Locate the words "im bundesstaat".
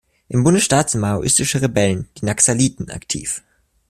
0.29-0.89